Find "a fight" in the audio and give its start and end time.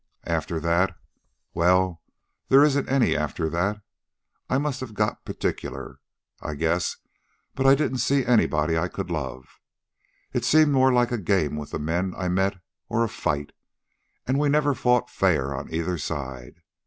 13.03-13.51